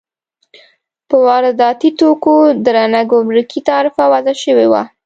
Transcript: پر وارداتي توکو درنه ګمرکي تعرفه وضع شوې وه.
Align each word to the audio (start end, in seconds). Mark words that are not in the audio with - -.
پر 1.09 1.19
وارداتي 1.27 1.89
توکو 1.99 2.35
درنه 2.65 3.01
ګمرکي 3.11 3.59
تعرفه 3.69 4.03
وضع 4.11 4.33
شوې 4.43 4.67
وه. 4.71 4.81